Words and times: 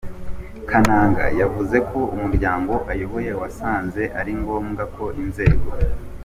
Kananga, 0.69 1.25
yavuze 1.41 1.77
ko 1.89 1.99
umuryango 2.15 2.73
ayoboye 2.91 3.31
wasanze 3.41 4.01
ari 4.19 4.31
ngombwa 4.41 4.83
ko 4.95 5.03
inzego 5.21 5.67